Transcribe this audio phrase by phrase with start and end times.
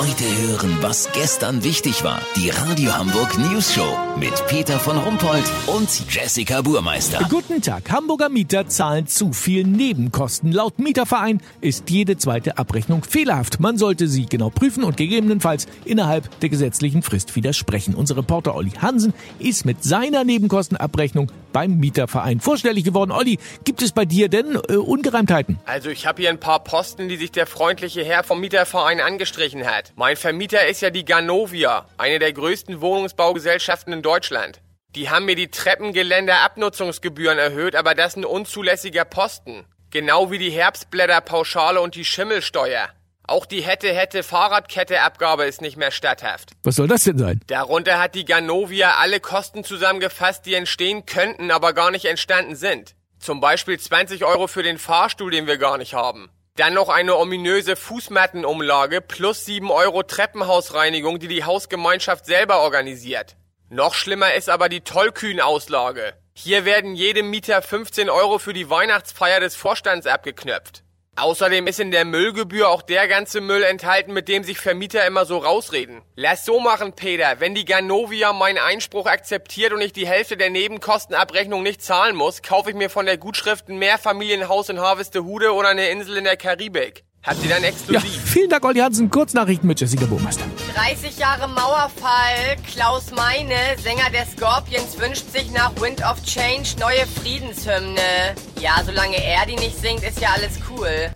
[0.00, 2.22] Heute hören, was gestern wichtig war.
[2.34, 7.26] Die Radio Hamburg News Show mit Peter von Rumpold und Jessica Burmeister.
[7.28, 7.90] Guten Tag.
[7.90, 10.52] Hamburger Mieter zahlen zu viel Nebenkosten.
[10.52, 13.60] Laut Mieterverein ist jede zweite Abrechnung fehlerhaft.
[13.60, 17.94] Man sollte sie genau prüfen und gegebenenfalls innerhalb der gesetzlichen Frist widersprechen.
[17.94, 23.12] Unser Reporter Olli Hansen ist mit seiner Nebenkostenabrechnung beim Mieterverein vorstellig geworden.
[23.12, 25.58] Olli, gibt es bei dir denn äh, Ungereimtheiten?
[25.64, 29.66] Also ich habe hier ein paar Posten, die sich der freundliche Herr vom Mieterverein angestrichen
[29.66, 29.92] hat.
[29.96, 34.60] Mein Vermieter ist ja die Ganovia, eine der größten Wohnungsbaugesellschaften in Deutschland.
[34.94, 39.64] Die haben mir die Treppengeländer-Abnutzungsgebühren erhöht, aber das ist ein unzulässiger Posten.
[39.90, 42.88] Genau wie die Herbstblätterpauschale und die Schimmelsteuer.
[43.30, 46.50] Auch die Hätte-Hätte-Fahrradkette-Abgabe ist nicht mehr statthaft.
[46.64, 47.40] Was soll das denn sein?
[47.46, 52.96] Darunter hat die Ganovia alle Kosten zusammengefasst, die entstehen könnten, aber gar nicht entstanden sind.
[53.20, 56.28] Zum Beispiel 20 Euro für den Fahrstuhl, den wir gar nicht haben.
[56.56, 63.36] Dann noch eine ominöse Fußmattenumlage plus 7 Euro Treppenhausreinigung, die die Hausgemeinschaft selber organisiert.
[63.68, 66.14] Noch schlimmer ist aber die Tollkühn-Auslage.
[66.34, 70.82] Hier werden jedem Mieter 15 Euro für die Weihnachtsfeier des Vorstands abgeknöpft.
[71.20, 75.26] Außerdem ist in der Müllgebühr auch der ganze Müll enthalten, mit dem sich Vermieter immer
[75.26, 76.00] so rausreden.
[76.16, 77.36] Lass so machen, Peter.
[77.40, 82.40] Wenn die Ganovia meinen Einspruch akzeptiert und ich die Hälfte der Nebenkostenabrechnung nicht zahlen muss,
[82.42, 86.36] kaufe ich mir von der Gutschrift ein Mehrfamilienhaus in Harvestehude oder eine Insel in der
[86.36, 87.04] Karibik.
[87.22, 88.22] Habt ihr dann Ja, exklusiv?
[88.24, 89.10] vielen Dank, Olli Hansen.
[89.10, 90.44] Kurznachrichten mit Jessica Burmeister.
[90.74, 92.56] 30 Jahre Mauerfall.
[92.72, 98.34] Klaus Meine, Sänger der Scorpions, wünscht sich nach Wind of Change neue Friedenshymne.
[98.60, 101.10] Ja, solange er die nicht singt, ist ja alles cool.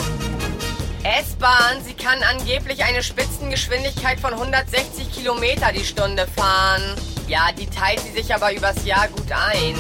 [1.03, 6.97] S-Bahn, sie kann angeblich eine Spitzengeschwindigkeit von 160 Kilometer die Stunde fahren.
[7.29, 9.77] Ja, die teilt sie sich aber übers Jahr gut ein.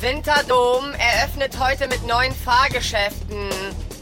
[0.00, 3.50] Winterdom eröffnet heute mit neuen Fahrgeschäften.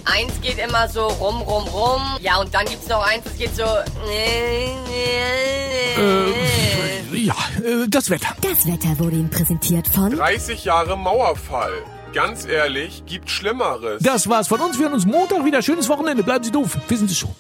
[0.05, 2.03] Eins geht immer so rum, rum, rum.
[2.21, 3.65] Ja, und dann gibt's noch eins, das geht so.
[7.13, 8.35] Ja, äh, das Wetter.
[8.41, 11.73] Das Wetter wurde Ihnen präsentiert von 30 Jahre Mauerfall.
[12.13, 14.03] Ganz ehrlich, gibt Schlimmeres.
[14.03, 14.79] Das war's von uns.
[14.79, 15.63] Wir hören uns Montag wieder.
[15.63, 16.23] Schönes Wochenende.
[16.23, 16.77] Bleiben Sie doof.
[16.87, 17.35] Wir sind es schon.